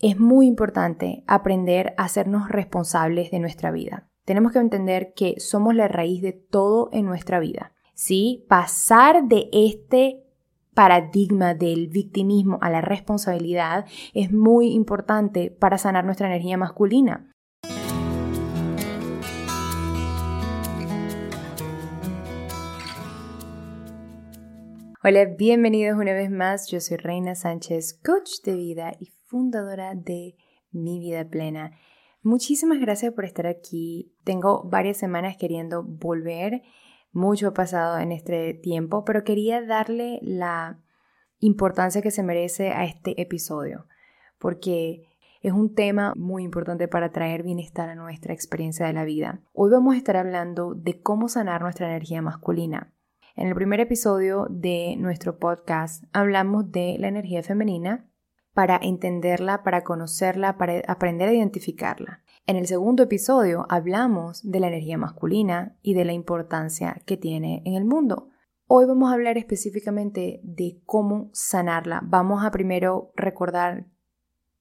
[0.00, 4.08] es muy importante aprender a hacernos responsables de nuestra vida.
[4.24, 7.72] Tenemos que entender que somos la raíz de todo en nuestra vida.
[7.94, 8.44] ¿sí?
[8.48, 10.22] Pasar de este
[10.72, 17.32] paradigma del victimismo a la responsabilidad es muy importante para sanar nuestra energía masculina.
[25.02, 26.68] Hola, bienvenidos una vez más.
[26.70, 30.36] Yo soy Reina Sánchez, coach de vida y fundadora de
[30.72, 31.72] Mi Vida Plena.
[32.22, 34.12] Muchísimas gracias por estar aquí.
[34.24, 36.62] Tengo varias semanas queriendo volver
[37.12, 40.80] mucho ha pasado en este tiempo, pero quería darle la
[41.40, 43.86] importancia que se merece a este episodio,
[44.38, 45.04] porque
[45.40, 49.40] es un tema muy importante para traer bienestar a nuestra experiencia de la vida.
[49.52, 52.92] Hoy vamos a estar hablando de cómo sanar nuestra energía masculina.
[53.36, 58.07] En el primer episodio de nuestro podcast hablamos de la energía femenina
[58.58, 62.24] para entenderla, para conocerla, para aprender a identificarla.
[62.44, 67.62] En el segundo episodio hablamos de la energía masculina y de la importancia que tiene
[67.64, 68.30] en el mundo.
[68.66, 72.00] Hoy vamos a hablar específicamente de cómo sanarla.
[72.02, 73.86] Vamos a primero recordar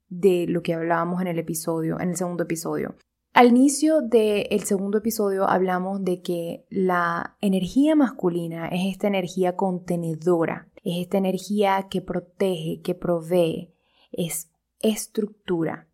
[0.09, 2.93] de lo que hablábamos en el episodio, en el segundo episodio.
[3.33, 10.69] Al inicio del segundo episodio hablamos de que la energía masculina es esta energía contenedora,
[10.83, 13.73] es esta energía que protege, que provee,
[14.17, 14.51] es
[14.81, 15.87] estructura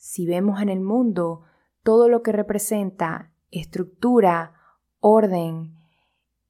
[0.00, 1.42] si vemos en el mundo
[1.82, 4.54] todo lo que representa estructura,
[4.98, 5.76] orden,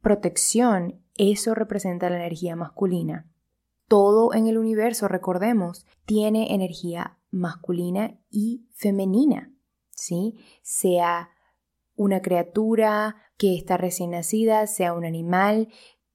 [0.00, 3.28] protección, eso representa la energía masculina.
[3.88, 9.52] Todo en el universo, recordemos, tiene energía masculina y femenina,
[9.90, 10.38] ¿sí?
[10.62, 11.30] Sea
[11.96, 15.68] una criatura que está recién nacida, sea un animal,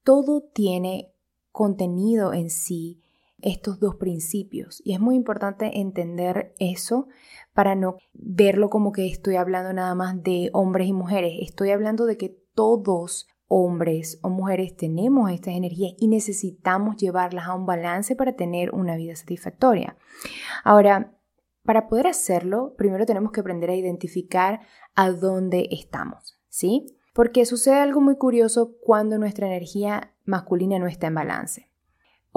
[0.04, 1.14] todo tiene
[1.52, 3.02] contenido en sí
[3.42, 4.82] estos dos principios.
[4.84, 7.08] Y es muy importante entender eso
[7.54, 11.34] para no verlo como que estoy hablando nada más de hombres y mujeres.
[11.42, 17.54] Estoy hablando de que todos hombres o mujeres tenemos estas energías y necesitamos llevarlas a
[17.54, 19.98] un balance para tener una vida satisfactoria.
[20.64, 21.16] Ahora,
[21.64, 24.62] para poder hacerlo, primero tenemos que aprender a identificar
[24.96, 26.86] a dónde estamos, ¿sí?
[27.14, 31.75] Porque sucede algo muy curioso cuando nuestra energía masculina no está en balance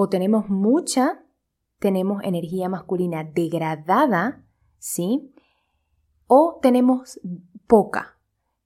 [0.01, 1.25] o tenemos mucha,
[1.81, 4.47] tenemos energía masculina degradada,
[4.79, 5.35] ¿sí?
[6.29, 7.19] O tenemos
[7.67, 8.17] poca.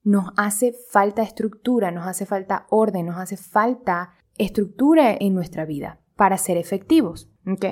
[0.03, 6.03] Nos hace falta estructura, nos hace falta orden, nos hace falta estructura en nuestra vida
[6.17, 7.65] para ser efectivos, ¿ok?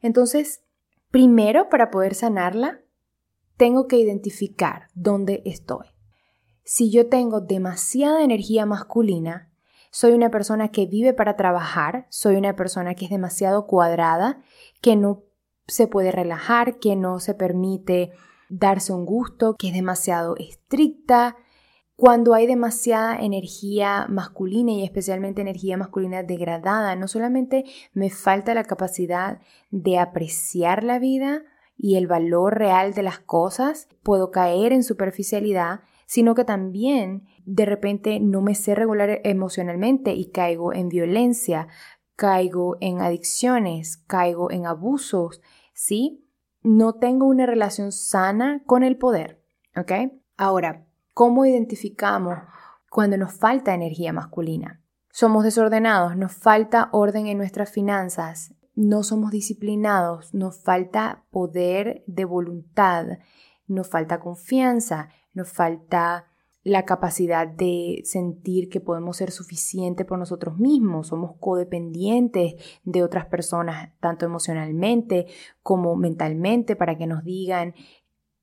[0.00, 0.62] Entonces,
[1.10, 2.82] primero para poder sanarla,
[3.56, 5.88] tengo que identificar dónde estoy.
[6.62, 9.47] Si yo tengo demasiada energía masculina,
[9.90, 14.40] soy una persona que vive para trabajar, soy una persona que es demasiado cuadrada,
[14.80, 15.24] que no
[15.66, 18.12] se puede relajar, que no se permite
[18.48, 21.36] darse un gusto, que es demasiado estricta.
[21.96, 28.64] Cuando hay demasiada energía masculina y especialmente energía masculina degradada, no solamente me falta la
[28.64, 31.42] capacidad de apreciar la vida
[31.76, 37.66] y el valor real de las cosas, puedo caer en superficialidad, sino que también de
[37.66, 41.68] repente no me sé regular emocionalmente y caigo en violencia,
[42.16, 45.42] caigo en adicciones, caigo en abusos,
[45.74, 46.26] ¿sí?
[46.62, 49.44] No tengo una relación sana con el poder,
[49.76, 49.92] ¿ok?
[50.38, 52.38] Ahora, ¿cómo identificamos
[52.90, 54.80] cuando nos falta energía masculina?
[55.10, 62.24] Somos desordenados, nos falta orden en nuestras finanzas, no somos disciplinados, nos falta poder de
[62.24, 63.18] voluntad,
[63.66, 66.26] nos falta confianza, nos falta
[66.62, 73.26] la capacidad de sentir que podemos ser suficientes por nosotros mismos, somos codependientes de otras
[73.26, 75.26] personas, tanto emocionalmente
[75.62, 77.74] como mentalmente, para que nos digan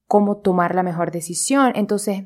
[0.07, 1.73] cómo tomar la mejor decisión.
[1.75, 2.25] Entonces,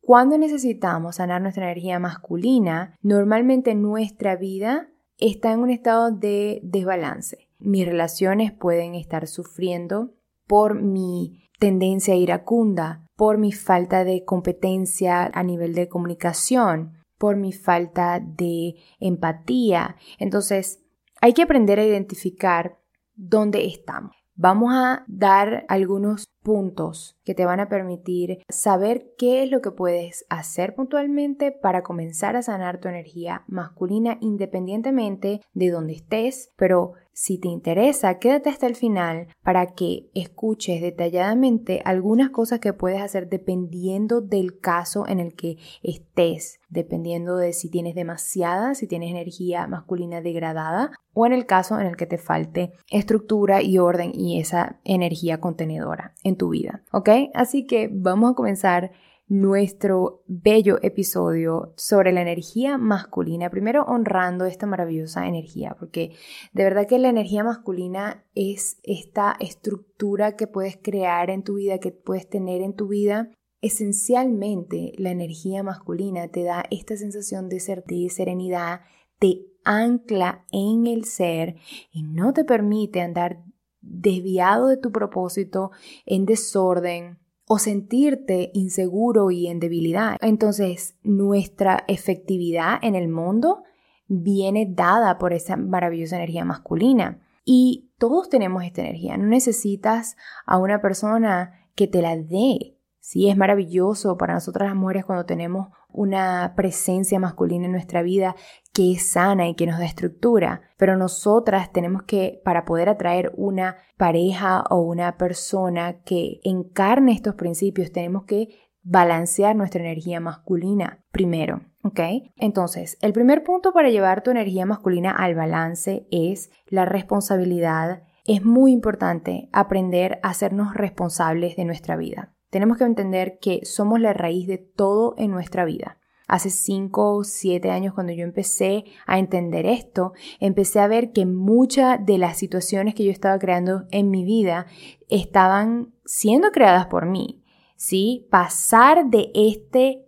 [0.00, 4.88] cuando necesitamos sanar nuestra energía masculina, normalmente nuestra vida
[5.18, 7.48] está en un estado de desbalance.
[7.58, 10.14] Mis relaciones pueden estar sufriendo
[10.46, 17.52] por mi tendencia iracunda, por mi falta de competencia a nivel de comunicación, por mi
[17.52, 19.96] falta de empatía.
[20.18, 20.82] Entonces,
[21.20, 22.78] hay que aprender a identificar
[23.14, 24.16] dónde estamos.
[24.36, 29.70] Vamos a dar algunos puntos que te van a permitir saber qué es lo que
[29.70, 36.94] puedes hacer puntualmente para comenzar a sanar tu energía masculina independientemente de dónde estés, pero
[37.12, 43.02] si te interesa, quédate hasta el final para que escuches detalladamente algunas cosas que puedes
[43.02, 49.10] hacer dependiendo del caso en el que estés, dependiendo de si tienes demasiada, si tienes
[49.10, 54.12] energía masculina degradada o en el caso en el que te falte estructura y orden
[54.14, 56.82] y esa energía contenedora tu vida.
[56.92, 57.08] ¿Ok?
[57.34, 58.92] Así que vamos a comenzar
[59.30, 66.16] nuestro bello episodio sobre la energía masculina, primero honrando esta maravillosa energía, porque
[66.52, 71.78] de verdad que la energía masculina es esta estructura que puedes crear en tu vida,
[71.78, 73.30] que puedes tener en tu vida.
[73.60, 78.80] Esencialmente, la energía masculina te da esta sensación de certeza, serenidad,
[79.20, 81.54] te ancla en el ser
[81.92, 83.44] y no te permite andar
[83.80, 85.70] desviado de tu propósito,
[86.06, 87.18] en desorden,
[87.52, 90.16] o sentirte inseguro y en debilidad.
[90.20, 93.64] Entonces, nuestra efectividad en el mundo
[94.06, 97.20] viene dada por esa maravillosa energía masculina.
[97.44, 99.16] Y todos tenemos esta energía.
[99.16, 100.16] No necesitas
[100.46, 102.76] a una persona que te la dé.
[103.00, 108.36] Sí, es maravilloso para nosotras las mujeres cuando tenemos una presencia masculina en nuestra vida
[108.80, 113.30] que es sana y que nos da estructura, pero nosotras tenemos que, para poder atraer
[113.36, 118.48] una pareja o una persona que encarne estos principios, tenemos que
[118.82, 122.00] balancear nuestra energía masculina primero, ¿ok?
[122.36, 128.04] Entonces, el primer punto para llevar tu energía masculina al balance es la responsabilidad.
[128.24, 132.32] Es muy importante aprender a hacernos responsables de nuestra vida.
[132.48, 135.99] Tenemos que entender que somos la raíz de todo en nuestra vida.
[136.30, 141.26] Hace 5 o 7 años cuando yo empecé a entender esto, empecé a ver que
[141.26, 144.66] muchas de las situaciones que yo estaba creando en mi vida
[145.08, 147.42] estaban siendo creadas por mí.
[147.74, 148.28] ¿Sí?
[148.30, 150.04] Pasar de este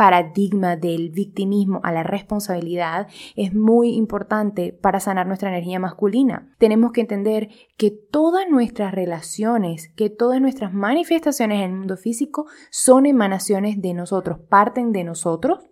[0.00, 3.06] paradigma del victimismo a la responsabilidad
[3.36, 6.54] es muy importante para sanar nuestra energía masculina.
[6.56, 12.46] Tenemos que entender que todas nuestras relaciones, que todas nuestras manifestaciones en el mundo físico
[12.70, 15.68] son emanaciones de nosotros, parten de nosotros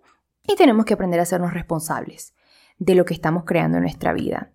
[0.47, 2.35] y tenemos que aprender a sernos responsables
[2.77, 4.53] de lo que estamos creando en nuestra vida.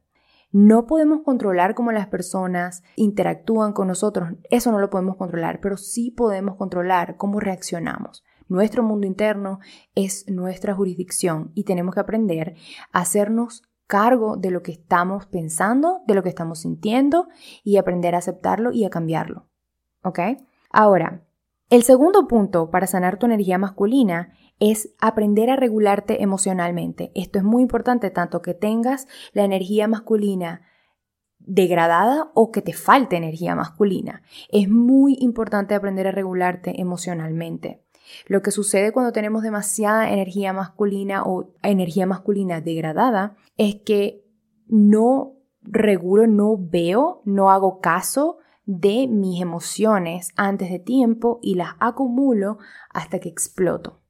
[0.53, 5.77] No podemos controlar cómo las personas interactúan con nosotros, eso no lo podemos controlar, pero
[5.77, 8.23] sí podemos controlar cómo reaccionamos.
[8.49, 9.61] Nuestro mundo interno
[9.95, 12.55] es nuestra jurisdicción y tenemos que aprender
[12.93, 17.29] a hacernos cargo de lo que estamos pensando, de lo que estamos sintiendo
[17.63, 19.47] y aprender a aceptarlo y a cambiarlo.
[20.03, 20.21] ¿Ok?
[20.71, 21.23] Ahora,
[21.71, 27.11] el segundo punto para sanar tu energía masculina es aprender a regularte emocionalmente.
[27.15, 30.63] Esto es muy importante tanto que tengas la energía masculina
[31.47, 34.23] degradada o que te falte energía masculina.
[34.51, 37.83] Es muy importante aprender a regularte emocionalmente.
[38.27, 44.25] Lo que sucede cuando tenemos demasiada energía masculina o energía masculina degradada es que
[44.67, 51.75] no regulo, no veo, no hago caso de mis emociones antes de tiempo y las
[51.81, 52.59] acumulo
[52.91, 54.01] hasta que exploto.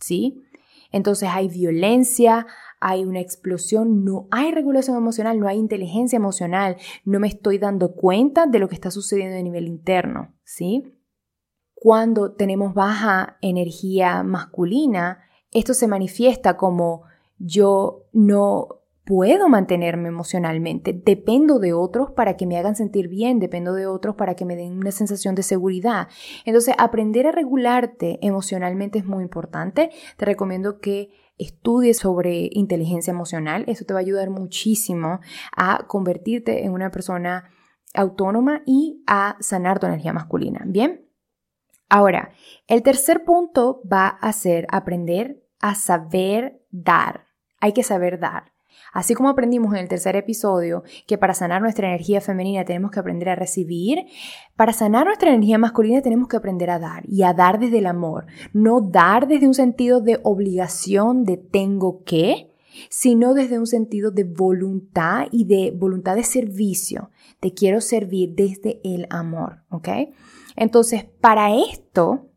[0.00, 0.42] ¿Sí?
[0.90, 2.46] Entonces hay violencia,
[2.82, 7.94] hay una explosión, no hay regulación emocional, no hay inteligencia emocional, no me estoy dando
[7.94, 10.98] cuenta de lo que está sucediendo a nivel interno, ¿sí?
[11.74, 15.20] Cuando tenemos baja energía masculina,
[15.52, 17.02] esto se manifiesta como
[17.38, 23.74] yo no puedo mantenerme emocionalmente, dependo de otros para que me hagan sentir bien, dependo
[23.74, 26.08] de otros para que me den una sensación de seguridad.
[26.44, 29.90] Entonces, aprender a regularte emocionalmente es muy importante.
[30.16, 31.10] Te recomiendo que
[31.42, 35.20] estudies sobre inteligencia emocional, eso te va a ayudar muchísimo
[35.56, 37.50] a convertirte en una persona
[37.94, 40.62] autónoma y a sanar tu energía masculina.
[40.66, 41.08] Bien.
[41.88, 42.32] Ahora,
[42.68, 47.26] el tercer punto va a ser aprender a saber dar.
[47.60, 48.51] Hay que saber dar.
[48.92, 53.00] Así como aprendimos en el tercer episodio que para sanar nuestra energía femenina tenemos que
[53.00, 54.06] aprender a recibir,
[54.56, 57.86] para sanar nuestra energía masculina tenemos que aprender a dar y a dar desde el
[57.86, 62.52] amor, no dar desde un sentido de obligación, de tengo que,
[62.88, 67.10] sino desde un sentido de voluntad y de voluntad de servicio.
[67.40, 69.88] Te quiero servir desde el amor, ¿ok?
[70.56, 72.28] Entonces, para esto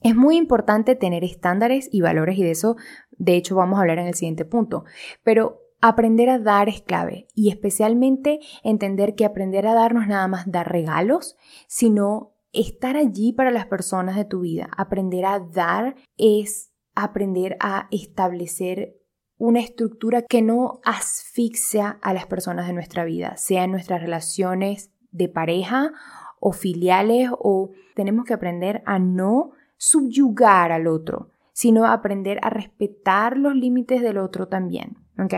[0.00, 2.76] es muy importante tener estándares y valores y de eso,
[3.16, 4.84] de hecho, vamos a hablar en el siguiente punto.
[5.22, 10.08] Pero aprender a dar es clave y especialmente entender que aprender a dar no es
[10.08, 11.36] nada más dar regalos,
[11.68, 14.70] sino estar allí para las personas de tu vida.
[14.78, 18.96] Aprender a dar es aprender a establecer
[19.36, 24.90] una estructura que no asfixia a las personas de nuestra vida, sea en nuestras relaciones
[25.10, 25.92] de pareja
[26.40, 33.36] o filiales o tenemos que aprender a no subyugar al otro, sino aprender a respetar
[33.36, 34.96] los límites del otro también.
[35.18, 35.34] ¿Ok?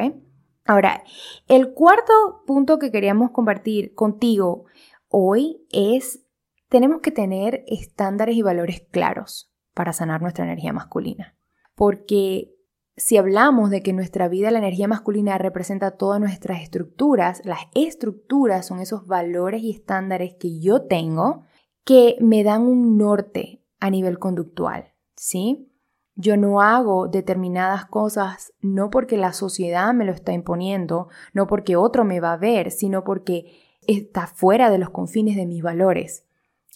[0.67, 1.05] Ahora,
[1.49, 2.13] el cuarto
[2.47, 4.65] punto que queríamos compartir contigo
[5.09, 6.27] hoy es,
[6.69, 11.37] tenemos que tener estándares y valores claros para sanar nuestra energía masculina.
[11.75, 12.57] Porque
[12.97, 18.67] si hablamos de que nuestra vida, la energía masculina representa todas nuestras estructuras, las estructuras
[18.67, 21.45] son esos valores y estándares que yo tengo
[21.85, 25.71] que me dan un norte a nivel conductual, ¿sí?
[26.19, 31.77] Yo no hago determinadas cosas no porque la sociedad me lo está imponiendo, no porque
[31.77, 33.53] otro me va a ver, sino porque
[33.87, 36.25] está fuera de los confines de mis valores,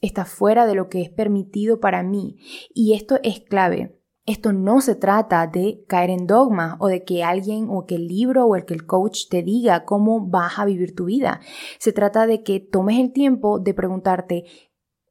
[0.03, 2.37] está fuera de lo que es permitido para mí.
[2.75, 3.97] Y esto es clave.
[4.27, 8.09] Esto no se trata de caer en dogma o de que alguien o que el
[8.09, 11.41] libro o el que el coach te diga cómo vas a vivir tu vida.
[11.79, 14.45] Se trata de que tomes el tiempo de preguntarte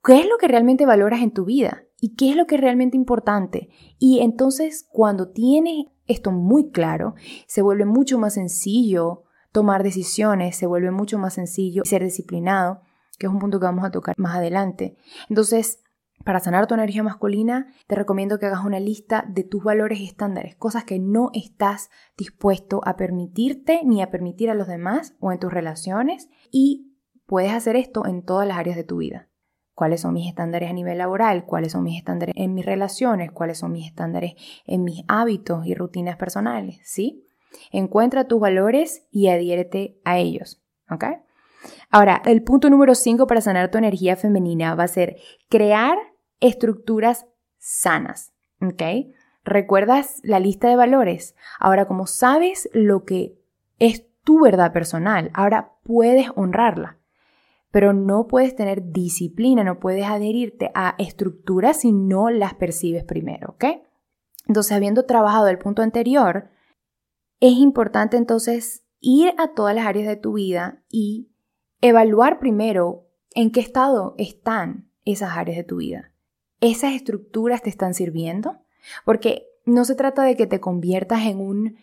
[0.03, 2.61] qué es lo que realmente valoras en tu vida y qué es lo que es
[2.61, 3.69] realmente importante.
[3.97, 7.15] Y entonces cuando tienes esto muy claro,
[7.47, 12.81] se vuelve mucho más sencillo tomar decisiones, se vuelve mucho más sencillo ser disciplinado,
[13.17, 14.95] que es un punto que vamos a tocar más adelante.
[15.29, 15.83] Entonces,
[16.23, 20.05] para sanar tu energía masculina, te recomiendo que hagas una lista de tus valores y
[20.05, 25.31] estándares, cosas que no estás dispuesto a permitirte ni a permitir a los demás o
[25.31, 29.28] en tus relaciones y puedes hacer esto en todas las áreas de tu vida
[29.79, 33.59] cuáles son mis estándares a nivel laboral, cuáles son mis estándares en mis relaciones, cuáles
[33.59, 34.33] son mis estándares
[34.65, 37.25] en mis hábitos y rutinas personales, ¿sí?
[37.71, 41.05] Encuentra tus valores y adhiérete a ellos, ¿ok?
[41.91, 45.15] Ahora, el punto número 5 para sanar tu energía femenina va a ser
[45.47, 45.97] crear
[46.41, 48.83] estructuras sanas, ¿ok?
[49.45, 51.37] ¿Recuerdas la lista de valores?
[51.57, 53.39] Ahora, como sabes lo que
[53.77, 56.98] es tu verdad personal, ahora puedes honrarla
[57.71, 63.51] pero no puedes tener disciplina, no puedes adherirte a estructuras si no las percibes primero,
[63.51, 63.65] ¿ok?
[64.47, 66.49] Entonces, habiendo trabajado el punto anterior,
[67.39, 71.29] es importante entonces ir a todas las áreas de tu vida y
[71.81, 76.11] evaluar primero en qué estado están esas áreas de tu vida.
[76.61, 78.57] ¿Esas estructuras te están sirviendo?
[79.05, 81.77] Porque no se trata de que te conviertas en un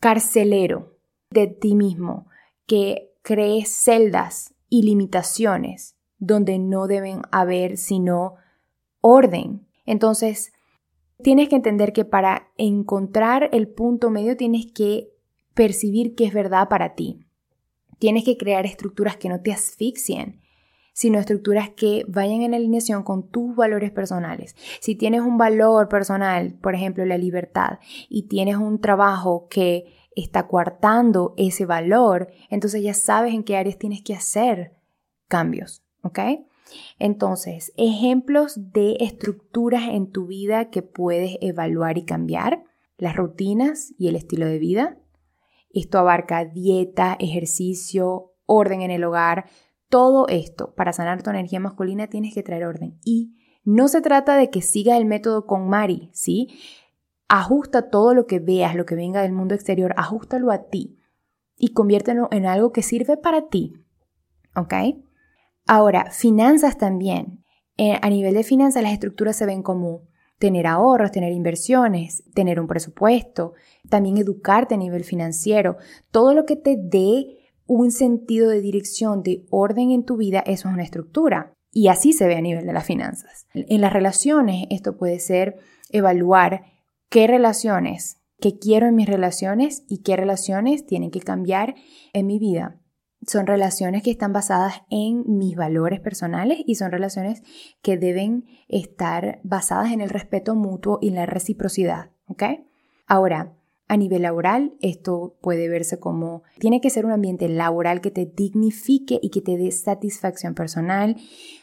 [0.00, 0.98] carcelero
[1.30, 2.26] de ti mismo,
[2.66, 8.34] que crees celdas y limitaciones donde no deben haber sino
[9.00, 9.68] orden.
[9.86, 10.52] Entonces,
[11.22, 15.12] tienes que entender que para encontrar el punto medio tienes que
[15.54, 17.20] percibir qué es verdad para ti.
[18.00, 20.40] Tienes que crear estructuras que no te asfixien,
[20.92, 24.56] sino estructuras que vayan en alineación con tus valores personales.
[24.80, 27.78] Si tienes un valor personal, por ejemplo, la libertad,
[28.08, 33.78] y tienes un trabajo que está coartando ese valor, entonces ya sabes en qué áreas
[33.78, 34.72] tienes que hacer
[35.28, 36.18] cambios, ¿ok?
[36.98, 42.64] Entonces, ejemplos de estructuras en tu vida que puedes evaluar y cambiar,
[42.96, 44.98] las rutinas y el estilo de vida.
[45.70, 49.46] Esto abarca dieta, ejercicio, orden en el hogar,
[49.88, 50.74] todo esto.
[50.74, 52.98] Para sanar tu energía masculina tienes que traer orden.
[53.04, 56.58] Y no se trata de que sigas el método con Mari, ¿sí?
[57.28, 60.98] Ajusta todo lo que veas, lo que venga del mundo exterior, ajustalo a ti
[61.56, 63.74] y conviértelo en algo que sirve para ti.
[64.56, 64.74] ¿Ok?
[65.66, 67.42] Ahora, finanzas también.
[67.76, 70.02] Eh, a nivel de finanzas, las estructuras se ven como
[70.38, 73.54] tener ahorros, tener inversiones, tener un presupuesto,
[73.88, 75.76] también educarte a nivel financiero.
[76.10, 80.68] Todo lo que te dé un sentido de dirección, de orden en tu vida, eso
[80.68, 81.54] es una estructura.
[81.72, 83.46] Y así se ve a nivel de las finanzas.
[83.54, 85.56] En las relaciones, esto puede ser
[85.90, 86.66] evaluar
[87.14, 91.76] qué relaciones, qué quiero en mis relaciones y qué relaciones tienen que cambiar
[92.12, 92.80] en mi vida.
[93.24, 97.44] Son relaciones que están basadas en mis valores personales y son relaciones
[97.82, 102.10] que deben estar basadas en el respeto mutuo y la reciprocidad.
[102.26, 102.42] ¿Ok?
[103.06, 103.54] Ahora,
[103.86, 108.26] a nivel laboral, esto puede verse como tiene que ser un ambiente laboral que te
[108.26, 111.14] dignifique y que te dé satisfacción personal,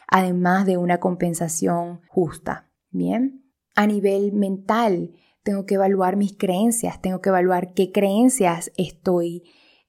[0.08, 2.72] además de una compensación justa.
[2.90, 3.44] Bien.
[3.76, 5.12] A nivel mental,
[5.44, 9.44] tengo que evaluar mis creencias, tengo que evaluar qué creencias estoy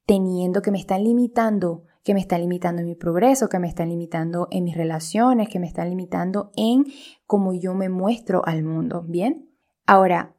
[0.06, 3.90] teniendo que me están limitando, que me están limitando en mi progreso, que me están
[3.90, 6.84] limitando en mis relaciones, que me están limitando en
[7.26, 9.50] cómo yo me muestro al mundo, ¿bien?
[9.86, 10.36] Ahora,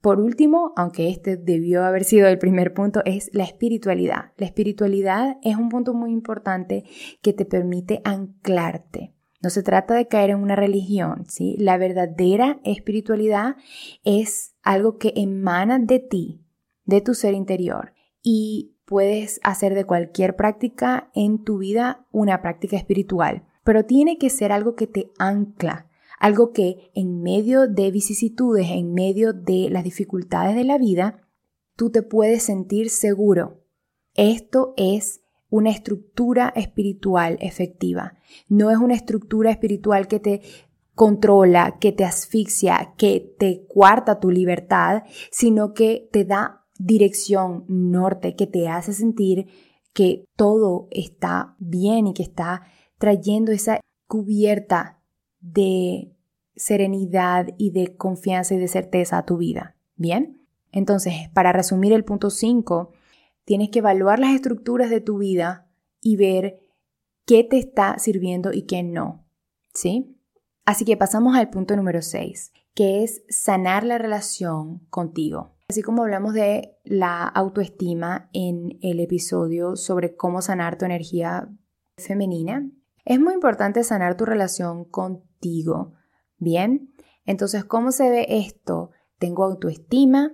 [0.00, 4.32] por último, aunque este debió haber sido el primer punto, es la espiritualidad.
[4.36, 6.84] La espiritualidad es un punto muy importante
[7.22, 9.15] que te permite anclarte.
[9.46, 11.54] No se trata de caer en una religión, ¿sí?
[11.56, 13.54] La verdadera espiritualidad
[14.02, 16.44] es algo que emana de ti,
[16.84, 17.92] de tu ser interior
[18.24, 24.30] y puedes hacer de cualquier práctica en tu vida una práctica espiritual, pero tiene que
[24.30, 25.88] ser algo que te ancla,
[26.18, 31.20] algo que en medio de vicisitudes, en medio de las dificultades de la vida,
[31.76, 33.62] tú te puedes sentir seguro.
[34.14, 38.14] Esto es una estructura espiritual efectiva.
[38.48, 40.42] No es una estructura espiritual que te
[40.94, 48.34] controla, que te asfixia, que te cuarta tu libertad, sino que te da dirección, norte,
[48.34, 49.46] que te hace sentir
[49.92, 52.62] que todo está bien y que está
[52.98, 55.00] trayendo esa cubierta
[55.40, 56.12] de
[56.54, 59.76] serenidad y de confianza y de certeza a tu vida.
[59.96, 60.42] ¿Bien?
[60.72, 62.90] Entonces, para resumir el punto 5,
[63.46, 65.70] tienes que evaluar las estructuras de tu vida
[66.02, 66.58] y ver
[67.24, 69.26] qué te está sirviendo y qué no.
[69.72, 70.20] ¿Sí?
[70.66, 75.56] Así que pasamos al punto número 6, que es sanar la relación contigo.
[75.68, 81.48] Así como hablamos de la autoestima en el episodio sobre cómo sanar tu energía
[81.96, 82.68] femenina,
[83.04, 85.94] es muy importante sanar tu relación contigo.
[86.38, 86.92] Bien,
[87.24, 88.90] entonces, ¿cómo se ve esto?
[89.18, 90.32] Tengo autoestima,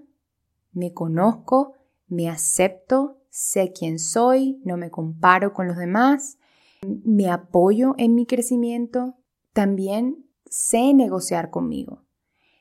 [0.72, 1.74] me conozco,
[2.12, 6.38] me acepto, sé quién soy, no me comparo con los demás,
[6.82, 9.16] me apoyo en mi crecimiento,
[9.54, 12.04] también sé negociar conmigo,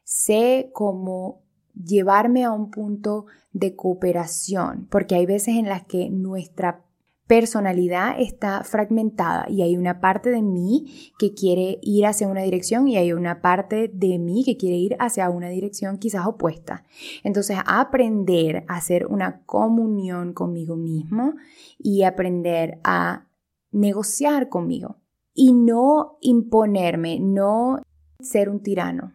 [0.05, 1.43] sé cómo
[1.73, 6.85] llevarme a un punto de cooperación, porque hay veces en las que nuestra
[7.31, 12.89] personalidad está fragmentada y hay una parte de mí que quiere ir hacia una dirección
[12.89, 16.83] y hay una parte de mí que quiere ir hacia una dirección quizás opuesta.
[17.23, 21.35] Entonces, aprender a hacer una comunión conmigo mismo
[21.77, 23.29] y aprender a
[23.71, 24.97] negociar conmigo
[25.33, 27.81] y no imponerme, no
[28.19, 29.13] ser un tirano.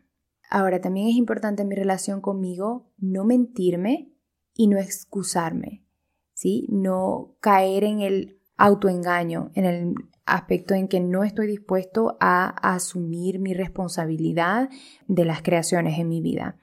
[0.49, 4.11] Ahora, también es importante en mi relación conmigo no mentirme
[4.55, 5.86] y no excusarme,
[6.37, 6.67] ¿sí?
[6.71, 9.95] No caer en el autoengaño, en el
[10.27, 14.69] aspecto en que no estoy dispuesto a asumir mi responsabilidad
[15.09, 16.59] de las creaciones en mi vida.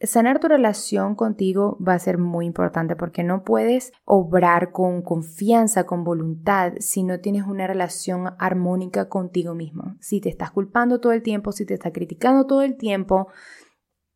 [0.00, 5.84] Sanar tu relación contigo va a ser muy importante porque no puedes obrar con confianza,
[5.84, 9.96] con voluntad, si no tienes una relación armónica contigo mismo.
[10.00, 13.26] Si te estás culpando todo el tiempo, si te estás criticando todo el tiempo,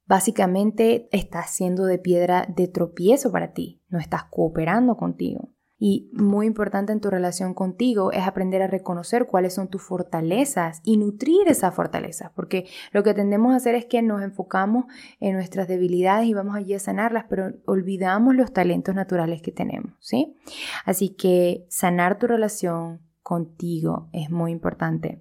[0.06, 5.50] básicamente estás siendo de piedra de tropiezo para ti, no estás cooperando contigo.
[5.84, 10.80] Y muy importante en tu relación contigo es aprender a reconocer cuáles son tus fortalezas
[10.84, 14.84] y nutrir esas fortalezas, porque lo que tendemos a hacer es que nos enfocamos
[15.18, 19.92] en nuestras debilidades y vamos allí a sanarlas, pero olvidamos los talentos naturales que tenemos,
[19.98, 20.36] ¿sí?
[20.84, 25.20] Así que sanar tu relación contigo es muy importante.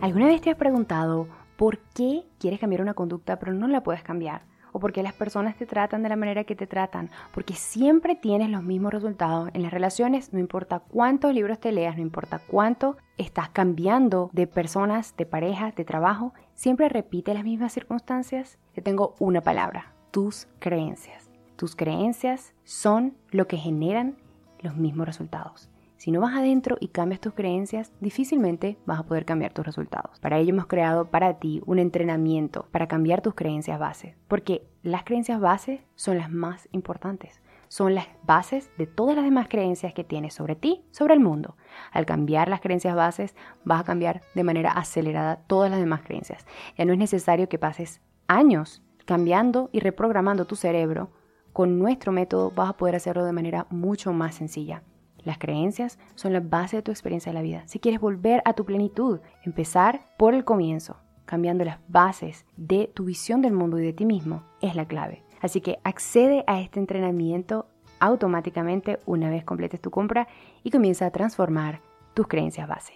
[0.00, 1.26] ¿Alguna vez te has preguntado
[1.56, 4.51] por qué quieres cambiar una conducta pero no la puedes cambiar?
[4.72, 8.50] O porque las personas te tratan de la manera que te tratan, porque siempre tienes
[8.50, 12.96] los mismos resultados en las relaciones, no importa cuántos libros te leas, no importa cuánto
[13.18, 18.58] estás cambiando de personas, de pareja, de trabajo, siempre repite las mismas circunstancias.
[18.74, 21.30] Yo tengo una palabra, tus creencias.
[21.56, 24.16] Tus creencias son lo que generan
[24.60, 25.71] los mismos resultados.
[26.02, 30.18] Si no vas adentro y cambias tus creencias, difícilmente vas a poder cambiar tus resultados.
[30.18, 35.04] Para ello hemos creado para ti un entrenamiento para cambiar tus creencias base, porque las
[35.04, 37.40] creencias base son las más importantes.
[37.68, 41.56] Son las bases de todas las demás creencias que tienes sobre ti, sobre el mundo.
[41.92, 46.44] Al cambiar las creencias bases, vas a cambiar de manera acelerada todas las demás creencias.
[46.76, 51.12] Ya no es necesario que pases años cambiando y reprogramando tu cerebro.
[51.52, 54.82] Con nuestro método vas a poder hacerlo de manera mucho más sencilla.
[55.24, 57.62] Las creencias son la base de tu experiencia de la vida.
[57.66, 63.04] Si quieres volver a tu plenitud, empezar por el comienzo, cambiando las bases de tu
[63.04, 65.22] visión del mundo y de ti mismo, es la clave.
[65.40, 67.66] Así que accede a este entrenamiento
[68.00, 70.26] automáticamente una vez completes tu compra
[70.64, 71.80] y comienza a transformar
[72.14, 72.94] tus creencias base.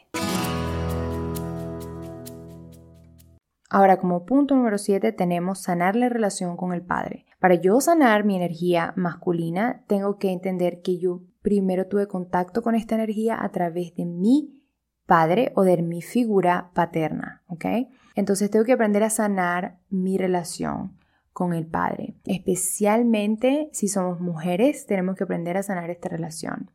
[3.68, 7.26] Ahora, como punto número 7, tenemos sanar la relación con el padre.
[7.40, 12.74] Para yo sanar mi energía masculina, tengo que entender que yo primero tuve contacto con
[12.74, 14.60] esta energía a través de mi
[15.06, 17.66] padre o de mi figura paterna, ¿ok?
[18.16, 20.98] Entonces tengo que aprender a sanar mi relación
[21.32, 22.16] con el padre.
[22.24, 26.72] Especialmente si somos mujeres, tenemos que aprender a sanar esta relación.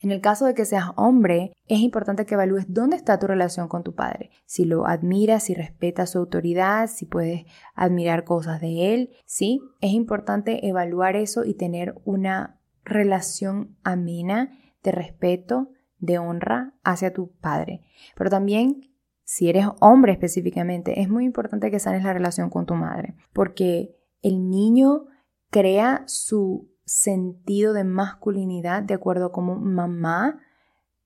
[0.00, 3.68] En el caso de que seas hombre, es importante que evalúes dónde está tu relación
[3.68, 4.30] con tu padre.
[4.46, 7.44] Si lo admiras, si respetas su autoridad, si puedes
[7.74, 9.10] admirar cosas de él.
[9.26, 12.57] Sí, es importante evaluar eso y tener una
[12.88, 14.50] relación amena,
[14.82, 17.82] de respeto, de honra hacia tu padre.
[18.16, 18.92] Pero también,
[19.24, 23.96] si eres hombre específicamente, es muy importante que sanes la relación con tu madre, porque
[24.22, 25.06] el niño
[25.50, 30.40] crea su sentido de masculinidad de acuerdo a cómo mamá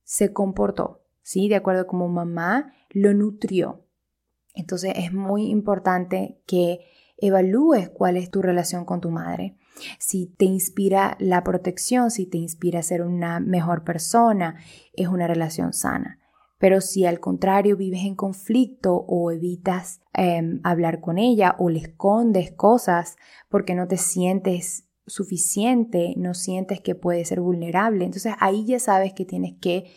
[0.04, 1.48] se comportó, ¿sí?
[1.48, 3.84] De acuerdo a cómo mamá lo nutrió.
[4.54, 6.80] Entonces es muy importante que
[7.16, 9.56] evalúes cuál es tu relación con tu madre.
[9.98, 14.56] Si te inspira la protección, si te inspira ser una mejor persona,
[14.92, 16.18] es una relación sana.
[16.58, 21.80] Pero si al contrario vives en conflicto o evitas em, hablar con ella o le
[21.80, 23.16] escondes cosas
[23.48, 29.12] porque no te sientes suficiente, no sientes que puedes ser vulnerable, entonces ahí ya sabes
[29.12, 29.90] que tienes que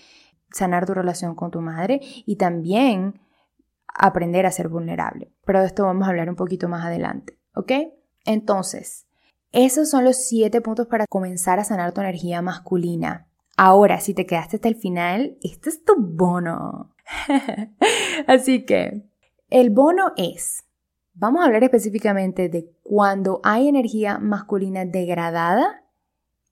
[0.51, 3.19] sanar tu relación con tu madre y también
[3.87, 5.31] aprender a ser vulnerable.
[5.45, 7.71] Pero de esto vamos a hablar un poquito más adelante, ¿ok?
[8.25, 9.04] Entonces,
[9.55, 13.27] esos son los siete puntos para comenzar a sanar tu energía masculina.
[13.55, 16.93] Ahora, si te quedaste hasta el final, este es tu bono.
[18.27, 19.05] Así que,
[19.49, 20.65] el bono es,
[21.13, 25.85] vamos a hablar específicamente de cuando hay energía masculina degradada,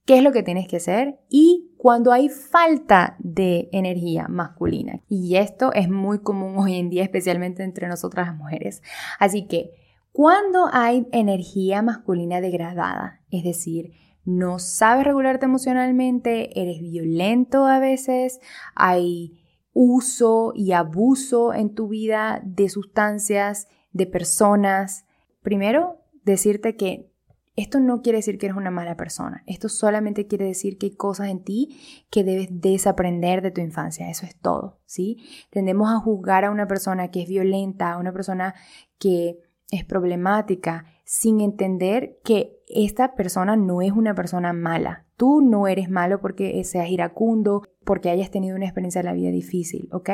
[0.06, 5.02] qué es lo que tienes que hacer y cuando hay falta de energía masculina.
[5.10, 8.82] Y esto es muy común hoy en día, especialmente entre nosotras las mujeres.
[9.20, 9.83] Así que,
[10.14, 18.40] cuando hay energía masculina degradada, es decir, no sabes regularte emocionalmente, eres violento a veces,
[18.76, 25.06] hay uso y abuso en tu vida de sustancias, de personas.
[25.42, 27.12] Primero, decirte que
[27.56, 29.44] esto no quiere decir que eres una mala persona.
[29.46, 34.10] Esto solamente quiere decir que hay cosas en ti que debes desaprender de tu infancia.
[34.10, 35.24] Eso es todo, ¿sí?
[35.50, 38.56] Tendemos a juzgar a una persona que es violenta, a una persona
[38.98, 39.38] que
[39.74, 45.06] es problemática, sin entender que esta persona no es una persona mala.
[45.18, 49.32] Tú no eres malo porque seas iracundo, porque hayas tenido una experiencia de la vida
[49.32, 50.10] difícil, ¿ok?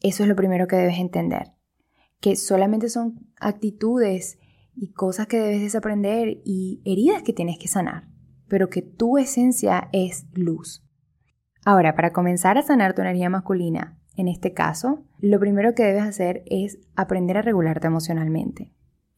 [0.00, 1.52] Eso es lo primero que debes entender.
[2.20, 4.38] Que solamente son actitudes
[4.74, 8.08] y cosas que debes desaprender y heridas que tienes que sanar,
[8.48, 10.84] pero que tu esencia es luz.
[11.64, 16.02] Ahora, para comenzar a sanar tu energía masculina, en este caso, lo primero que debes
[16.02, 18.72] hacer es aprender a regularte emocionalmente,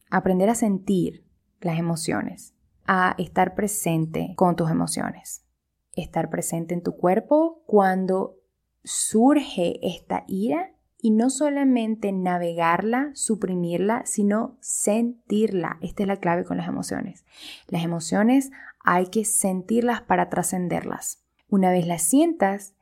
[0.09, 1.25] aprender a sentir
[1.61, 2.53] las emociones,
[2.85, 5.45] a estar presente con tus emociones,
[5.93, 8.37] estar presente en tu cuerpo cuando
[8.83, 10.71] surge esta ira
[11.05, 15.77] y no solamente navegarla, suprimirla, sino sentirla.
[15.81, 17.25] Esta es la clave con las emociones.
[17.67, 21.23] Las emociones hay que sentirlas para trascenderlas.
[21.47, 22.75] Una vez las sientas,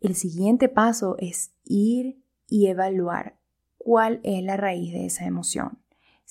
[0.00, 3.38] el siguiente paso es ir y evaluar
[3.78, 5.81] cuál es la raíz de esa emoción.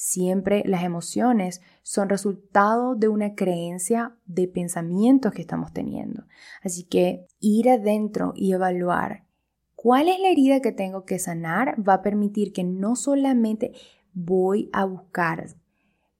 [0.03, 6.23] Siempre las emociones son resultado de una creencia de pensamientos que estamos teniendo.
[6.63, 9.27] Así que ir adentro y evaluar
[9.75, 13.73] cuál es la herida que tengo que sanar va a permitir que no solamente
[14.11, 15.45] voy a buscar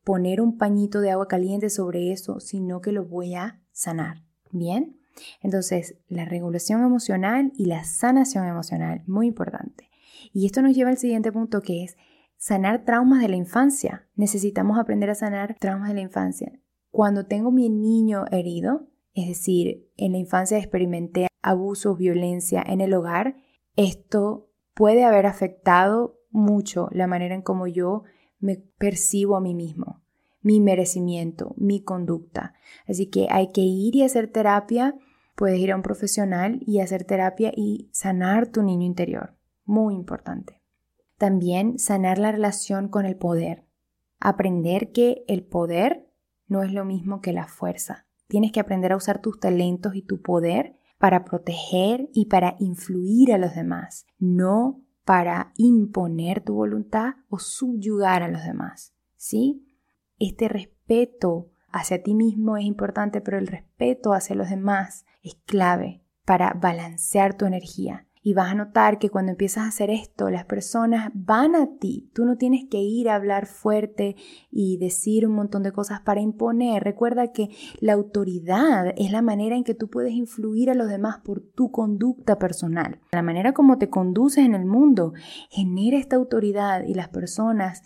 [0.04, 4.22] poner un pañito de agua caliente sobre eso, sino que lo voy a sanar.
[4.52, 5.00] ¿Bien?
[5.41, 9.89] Entonces, la regulación emocional y la sanación emocional, muy importante.
[10.34, 11.98] Y esto nos lleva al siguiente punto que es
[12.41, 14.08] sanar traumas de la infancia.
[14.15, 16.51] Necesitamos aprender a sanar traumas de la infancia.
[16.89, 22.95] Cuando tengo mi niño herido, es decir, en la infancia experimenté abuso, violencia en el
[22.95, 23.36] hogar,
[23.75, 28.06] esto puede haber afectado mucho la manera en cómo yo
[28.39, 30.01] me percibo a mí mismo,
[30.41, 32.56] mi merecimiento, mi conducta.
[32.88, 34.95] Así que hay que ir y hacer terapia.
[35.36, 39.36] Puedes ir a un profesional y hacer terapia y sanar tu niño interior.
[39.63, 40.61] Muy importante.
[41.22, 43.64] También sanar la relación con el poder.
[44.20, 46.12] Aprender que el poder
[46.48, 48.08] no es lo mismo que la fuerza.
[48.28, 53.34] Tienes que aprender a usar tus talentos y tu poder para proteger y para influir
[53.34, 58.96] a los demás, no para imponer tu voluntad o subyugar a los demás.
[59.16, 59.64] ¿Sí?
[60.18, 66.02] Este respeto hacia ti mismo es importante, pero el respeto hacia los demás es clave
[66.26, 68.08] para balancear tu energía.
[68.24, 72.12] Y vas a notar que cuando empiezas a hacer esto, las personas van a ti.
[72.14, 74.16] Tú no tienes que ir a hablar fuerte
[74.52, 76.84] y decir un montón de cosas para imponer.
[76.84, 81.20] Recuerda que la autoridad es la manera en que tú puedes influir a los demás
[81.24, 83.00] por tu conducta personal.
[83.12, 85.14] La manera como te conduces en el mundo
[85.50, 87.82] genera esta autoridad y las personas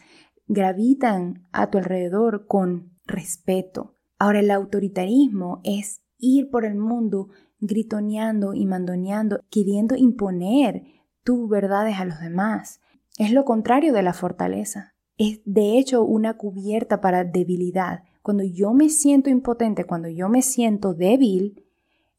[0.47, 3.95] gravitan a tu alrededor con respeto.
[4.17, 7.29] Ahora, el autoritarismo es ir por el mundo
[7.67, 10.83] gritoneando y mandoneando, queriendo imponer
[11.23, 12.79] tus verdades a los demás.
[13.17, 14.93] Es lo contrario de la fortaleza.
[15.17, 18.03] Es de hecho una cubierta para debilidad.
[18.21, 21.63] Cuando yo me siento impotente, cuando yo me siento débil,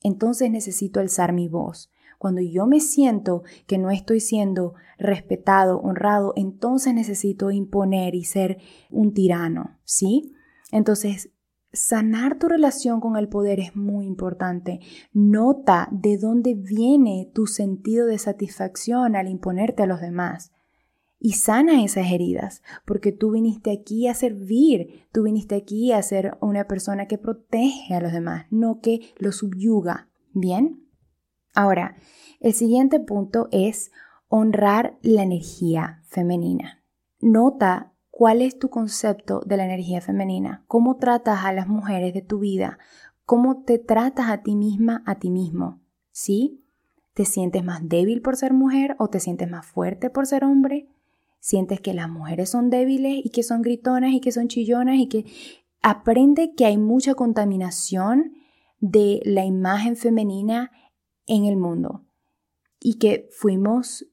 [0.03, 1.91] entonces necesito alzar mi voz.
[2.19, 8.59] Cuando yo me siento que no estoy siendo respetado, honrado, entonces necesito imponer y ser
[8.91, 10.33] un tirano, ¿sí?
[10.73, 11.31] Entonces,
[11.77, 14.81] Sanar tu relación con el poder es muy importante.
[15.13, 20.53] Nota de dónde viene tu sentido de satisfacción al imponerte a los demás.
[21.19, 26.37] y sana esas heridas, porque tú viniste aquí a servir, tú viniste aquí a ser
[26.43, 30.11] una persona que protege a los demás, no que los subyuga.
[30.35, 30.87] ¿Bien?
[31.55, 31.97] Ahora,
[32.41, 33.91] el siguiente punto es
[34.29, 36.85] honrar la energía femenina.
[37.21, 42.23] Nota cuál es tu concepto de la energía femenina, cómo tratas a las mujeres de
[42.23, 42.79] tu vida,
[43.27, 45.83] cómo te tratas a ti misma, a ti mismo.
[46.13, 46.65] ¿Sí?
[47.13, 50.89] ¿Te sientes más débil por ser mujer o te sientes más fuerte por ser hombre?
[51.41, 55.09] ¿Sientes que las mujeres son débiles y que son gritonas y que son chillonas y
[55.09, 55.27] que
[55.83, 58.33] aprende que hay mucha contaminación
[58.81, 60.71] de la imagen femenina
[61.27, 62.07] en el mundo
[62.81, 64.07] y que fuimos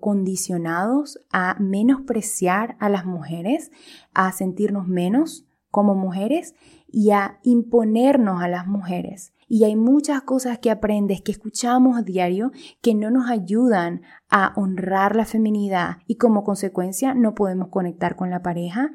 [0.00, 3.70] condicionados a menospreciar a las mujeres,
[4.12, 6.54] a sentirnos menos como mujeres
[6.86, 9.32] y a imponernos a las mujeres.
[9.48, 14.52] Y hay muchas cosas que aprendes, que escuchamos a diario, que no nos ayudan a
[14.56, 18.92] honrar la feminidad y como consecuencia no podemos conectar con la pareja,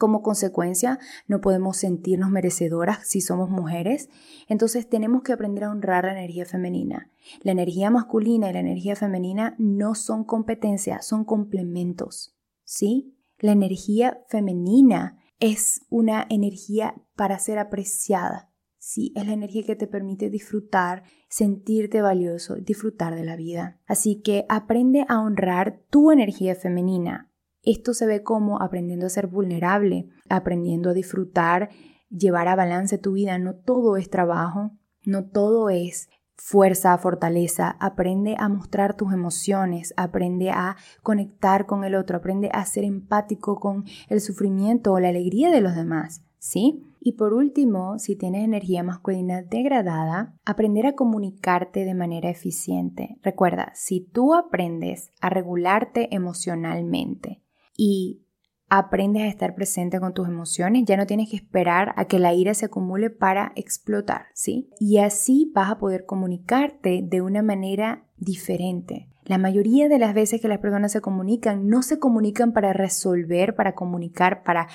[0.00, 4.08] como consecuencia, no podemos sentirnos merecedoras si somos mujeres.
[4.48, 7.10] Entonces tenemos que aprender a honrar la energía femenina.
[7.42, 12.34] La energía masculina y la energía femenina no son competencias, son complementos.
[12.64, 13.14] ¿Sí?
[13.38, 18.50] La energía femenina es una energía para ser apreciada.
[18.78, 23.78] Sí, es la energía que te permite disfrutar, sentirte valioso, disfrutar de la vida.
[23.86, 27.29] Así que aprende a honrar tu energía femenina,
[27.62, 31.70] esto se ve como aprendiendo a ser vulnerable, aprendiendo a disfrutar,
[32.10, 33.38] llevar a balance tu vida.
[33.38, 34.72] No todo es trabajo,
[35.04, 37.76] no todo es fuerza, fortaleza.
[37.80, 43.56] Aprende a mostrar tus emociones, aprende a conectar con el otro, aprende a ser empático
[43.56, 46.82] con el sufrimiento o la alegría de los demás, ¿sí?
[47.02, 53.16] Y por último, si tienes energía masculina degradada, aprender a comunicarte de manera eficiente.
[53.22, 57.42] Recuerda, si tú aprendes a regularte emocionalmente,
[57.82, 58.26] y
[58.68, 62.34] aprendes a estar presente con tus emociones, ya no tienes que esperar a que la
[62.34, 64.68] ira se acumule para explotar, ¿sí?
[64.78, 69.08] Y así vas a poder comunicarte de una manera diferente.
[69.24, 73.54] La mayoría de las veces que las personas se comunican, no se comunican para resolver,
[73.54, 74.68] para comunicar, para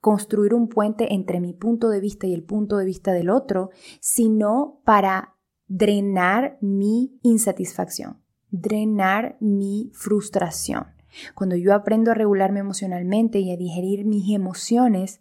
[0.00, 3.70] construir un puente entre mi punto de vista y el punto de vista del otro,
[4.00, 5.34] sino para
[5.66, 8.22] drenar mi insatisfacción,
[8.52, 11.01] drenar mi frustración.
[11.34, 15.20] Cuando yo aprendo a regularme emocionalmente y a digerir mis emociones,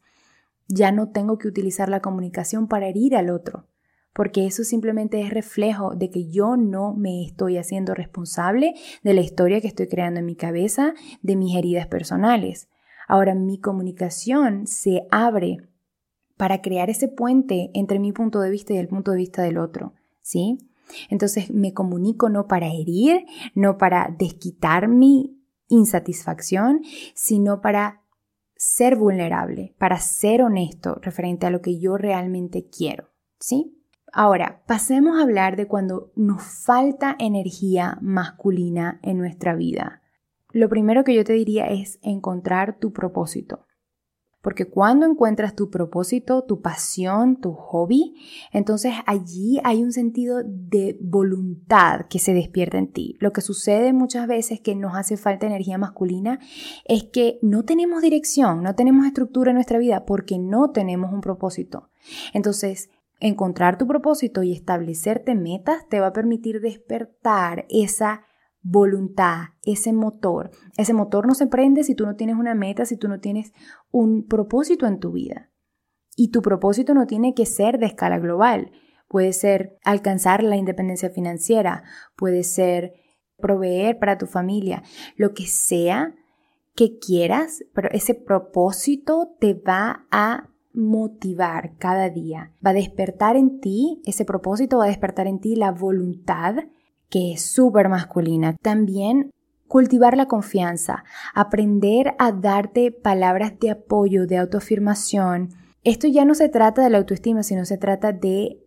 [0.68, 3.68] ya no tengo que utilizar la comunicación para herir al otro,
[4.14, 8.74] porque eso simplemente es reflejo de que yo no me estoy haciendo responsable
[9.04, 12.70] de la historia que estoy creando en mi cabeza, de mis heridas personales.
[13.08, 15.58] Ahora mi comunicación se abre
[16.38, 19.58] para crear ese puente entre mi punto de vista y el punto de vista del
[19.58, 20.58] otro, ¿sí?
[21.10, 25.41] Entonces me comunico no para herir, no para desquitar mi
[25.72, 26.82] insatisfacción,
[27.16, 28.04] sino para
[28.56, 33.76] ser vulnerable, para ser honesto referente a lo que yo realmente quiero, ¿sí?
[34.14, 40.02] Ahora, pasemos a hablar de cuando nos falta energía masculina en nuestra vida.
[40.52, 43.66] Lo primero que yo te diría es encontrar tu propósito.
[44.42, 48.16] Porque cuando encuentras tu propósito, tu pasión, tu hobby,
[48.52, 53.18] entonces allí hay un sentido de voluntad que se despierta en ti.
[53.20, 56.40] Lo que sucede muchas veces que nos hace falta energía masculina
[56.86, 61.22] es que no tenemos dirección, no tenemos estructura en nuestra vida porque no tenemos un
[61.22, 61.90] propósito.
[62.34, 68.26] Entonces, encontrar tu propósito y establecerte metas te va a permitir despertar esa
[68.62, 70.52] voluntad, ese motor.
[70.78, 73.54] Ese motor no se prende si tú no tienes una meta, si tú no tienes
[73.92, 75.50] un propósito en tu vida.
[76.16, 78.72] Y tu propósito no tiene que ser de escala global.
[79.08, 81.84] Puede ser alcanzar la independencia financiera,
[82.16, 82.94] puede ser
[83.38, 84.84] proveer para tu familia,
[85.16, 86.14] lo que sea
[86.76, 93.60] que quieras, pero ese propósito te va a motivar cada día, va a despertar en
[93.60, 96.56] ti, ese propósito va a despertar en ti la voluntad
[97.12, 98.56] que es súper masculina.
[98.62, 99.30] También
[99.68, 101.04] cultivar la confianza,
[101.36, 105.50] aprender a darte palabras de apoyo, de autoafirmación.
[105.84, 108.60] Esto ya no se trata de la autoestima, sino se trata de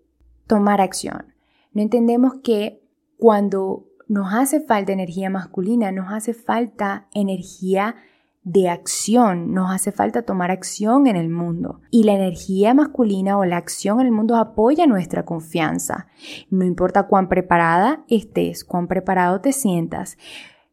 [0.46, 1.35] tomar acción.
[1.72, 2.83] No entendemos que
[3.18, 7.96] cuando nos hace falta energía masculina, nos hace falta energía
[8.44, 11.80] de acción, nos hace falta tomar acción en el mundo.
[11.90, 16.07] Y la energía masculina o la acción en el mundo apoya nuestra confianza.
[16.50, 20.18] No importa cuán preparada estés, cuán preparado te sientas,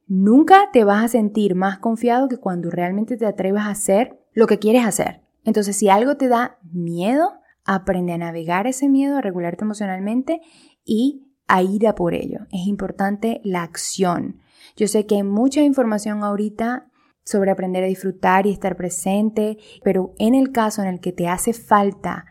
[0.05, 4.47] nunca te vas a sentir más confiado que cuando realmente te atreves a hacer lo
[4.47, 5.21] que quieres hacer.
[5.45, 7.31] Entonces, si algo te da miedo,
[7.63, 10.41] aprende a navegar ese miedo, a regularte emocionalmente
[10.83, 12.41] y a ir a por ello.
[12.51, 14.41] Es importante la acción.
[14.75, 16.90] Yo sé que hay mucha información ahorita
[17.31, 21.27] sobre aprender a disfrutar y estar presente, pero en el caso en el que te
[21.27, 22.25] hace falta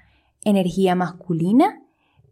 [0.44, 1.82] energía masculina,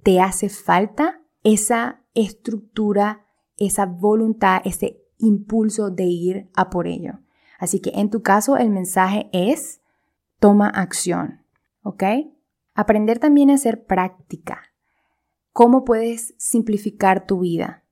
[0.02, 3.26] te hace falta esa estructura,
[3.56, 7.20] esa voluntad, ese impulso de ir a por ello.
[7.58, 9.80] Así que en tu caso el mensaje es
[10.38, 11.44] toma acción,
[11.82, 12.04] ¿ok?
[12.74, 14.62] Aprender también a hacer práctica.
[15.52, 17.84] ¿Cómo puedes simplificar tu vida?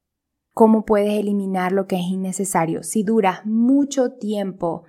[0.58, 2.82] ¿Cómo puedes eliminar lo que es innecesario?
[2.82, 4.84] Si duras mucho tiempo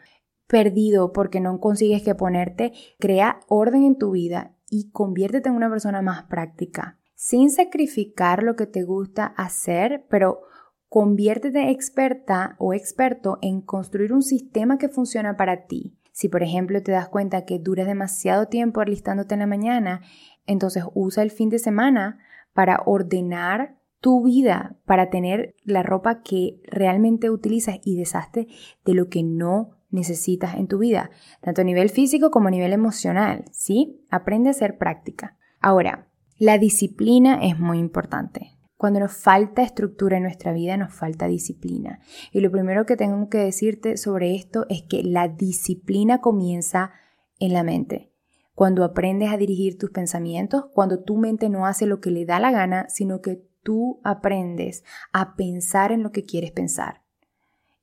[0.47, 5.69] perdido porque no consigues que ponerte, crea orden en tu vida y conviértete en una
[5.69, 10.39] persona más práctica, sin sacrificar lo que te gusta hacer, pero
[10.87, 15.97] conviértete experta o experto en construir un sistema que funciona para ti.
[16.13, 19.99] Si por ejemplo te das cuenta que duras demasiado tiempo alistándote en la mañana,
[20.45, 22.19] entonces usa el fin de semana
[22.53, 28.47] para ordenar tu vida, para tener la ropa que realmente utilizas y deshazte
[28.85, 31.09] de lo que no necesitas en tu vida,
[31.41, 34.01] tanto a nivel físico como a nivel emocional, ¿sí?
[34.09, 35.37] Aprende a ser práctica.
[35.59, 38.57] Ahora, la disciplina es muy importante.
[38.75, 41.99] Cuando nos falta estructura en nuestra vida, nos falta disciplina.
[42.31, 46.91] Y lo primero que tengo que decirte sobre esto es que la disciplina comienza
[47.39, 48.11] en la mente.
[48.53, 52.39] Cuando aprendes a dirigir tus pensamientos, cuando tu mente no hace lo que le da
[52.39, 57.01] la gana, sino que tú aprendes a pensar en lo que quieres pensar.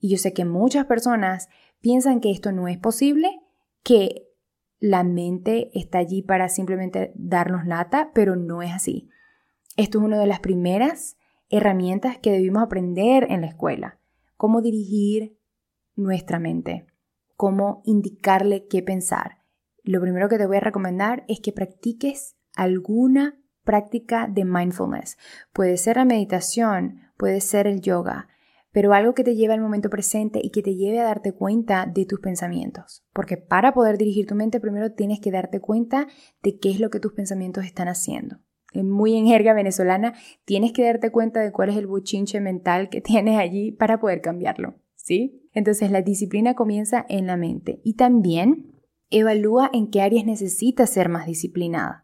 [0.01, 1.51] Y yo sé que muchas personas
[1.83, 3.42] piensan que esto no es posible,
[3.83, 4.27] que
[4.81, 9.11] la mente está allí para simplemente darnos lata, pero no es así.
[9.77, 11.18] Esto es una de las primeras
[11.51, 13.99] herramientas que debimos aprender en la escuela.
[14.38, 15.37] Cómo dirigir
[15.97, 16.87] nuestra mente,
[17.37, 19.42] cómo indicarle qué pensar.
[19.83, 25.18] Lo primero que te voy a recomendar es que practiques alguna práctica de mindfulness.
[25.53, 28.29] Puede ser la meditación, puede ser el yoga,
[28.74, 31.87] pero algo que te lleve al momento presente y que te lleve a darte cuenta
[31.87, 33.05] de tus pensamientos.
[33.12, 36.09] Porque para poder dirigir tu mente, primero tienes que darte cuenta
[36.42, 38.40] de qué es lo que tus pensamientos están haciendo.
[38.74, 43.00] Muy en jerga venezolana, tienes que darte cuenta de cuál es el buchinche mental que
[43.00, 45.48] tienes allí para poder cambiarlo, ¿sí?
[45.53, 48.72] Entonces la disciplina comienza en la mente y también
[49.11, 52.04] evalúa en qué áreas necesitas ser más disciplinada,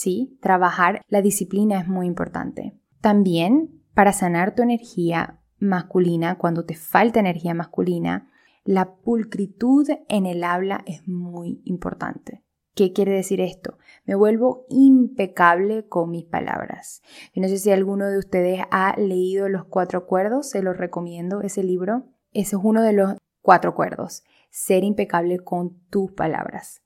[0.00, 0.38] ¿sí?
[0.40, 2.74] Trabajar la disciplina es muy importante.
[3.02, 8.30] También para sanar tu energía, masculina, cuando te falta energía masculina,
[8.64, 12.42] la pulcritud en el habla es muy importante.
[12.74, 13.76] ¿Qué quiere decir esto?
[14.06, 17.02] Me vuelvo impecable con mis palabras.
[17.34, 21.62] No sé si alguno de ustedes ha leído Los Cuatro Acuerdos, se los recomiendo ese
[21.62, 22.06] libro.
[22.32, 26.80] Ese es uno de los cuatro acuerdos, ser impecable con tus palabras.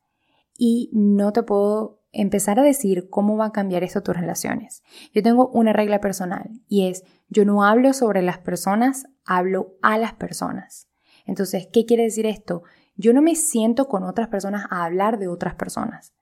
[0.57, 4.83] Y no te puedo empezar a decir cómo van a cambiar esto tus relaciones.
[5.13, 9.99] Yo tengo una regla personal y es yo no hablo sobre las personas, hablo a
[9.99, 10.89] las personas.
[11.27, 12.63] Entonces, ¿qué quiere decir esto?
[12.97, 16.15] Yo no me siento con otras personas a hablar de otras personas.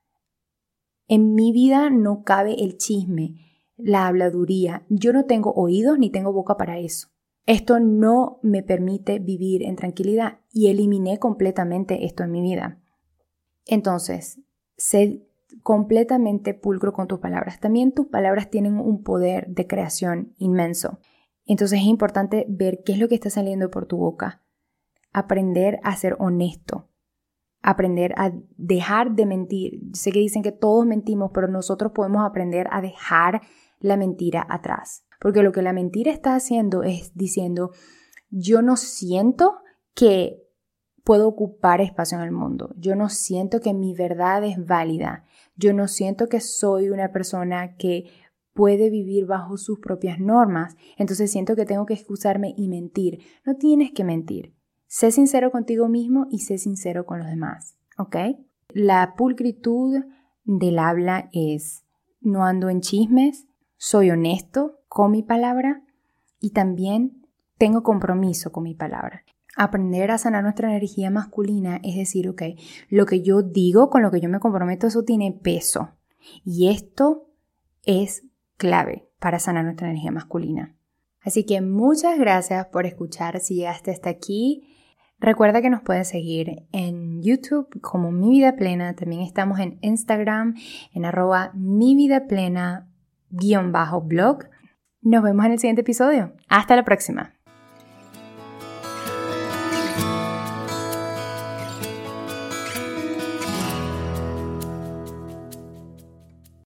[1.08, 3.34] En mi vida no cabe el chisme,
[3.76, 4.86] la habladuría.
[4.88, 7.08] Yo no tengo oídos ni tengo boca para eso.
[7.44, 12.80] Esto no me permite vivir en tranquilidad y eliminé completamente esto en mi vida.
[13.66, 14.40] Entonces,
[14.76, 15.26] sé
[15.62, 17.60] completamente pulcro con tus palabras.
[17.60, 20.98] También tus palabras tienen un poder de creación inmenso.
[21.46, 24.42] Entonces es importante ver qué es lo que está saliendo por tu boca.
[25.12, 26.88] Aprender a ser honesto.
[27.62, 29.80] Aprender a dejar de mentir.
[29.92, 33.42] Sé que dicen que todos mentimos, pero nosotros podemos aprender a dejar
[33.78, 35.04] la mentira atrás.
[35.20, 37.70] Porque lo que la mentira está haciendo es diciendo,
[38.30, 39.56] yo no siento
[39.94, 40.41] que
[41.04, 42.74] puedo ocupar espacio en el mundo.
[42.76, 45.24] Yo no siento que mi verdad es válida.
[45.56, 48.10] Yo no siento que soy una persona que
[48.54, 50.76] puede vivir bajo sus propias normas.
[50.96, 53.20] Entonces siento que tengo que excusarme y mentir.
[53.44, 54.54] No tienes que mentir.
[54.86, 57.76] Sé sincero contigo mismo y sé sincero con los demás.
[57.98, 58.16] ¿Ok?
[58.68, 60.04] La pulcritud
[60.44, 61.84] del habla es
[62.20, 65.82] no ando en chismes, soy honesto con mi palabra
[66.40, 67.26] y también
[67.58, 69.24] tengo compromiso con mi palabra.
[69.56, 72.42] Aprender a sanar nuestra energía masculina es decir, ok,
[72.88, 75.90] lo que yo digo, con lo que yo me comprometo, eso tiene peso.
[76.44, 77.28] Y esto
[77.84, 80.74] es clave para sanar nuestra energía masculina.
[81.20, 84.68] Así que muchas gracias por escuchar si llegaste hasta aquí.
[85.18, 88.94] Recuerda que nos puedes seguir en YouTube como Mi Vida Plena.
[88.94, 90.56] También estamos en Instagram
[90.92, 92.88] en arroba mi vida plena
[93.30, 94.46] guion bajo blog.
[95.00, 96.32] Nos vemos en el siguiente episodio.
[96.48, 97.34] Hasta la próxima.